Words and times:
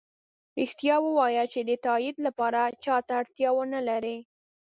ریښتیا 0.57 0.95
ؤوایه 1.07 1.43
چې 1.53 1.59
د 1.69 1.71
تایید 1.85 2.15
لپاره 2.27 2.61
چا 2.83 2.95
ته 3.07 3.13
اړتیا 3.21 3.49
ونه 3.55 3.79
لری 3.89 4.17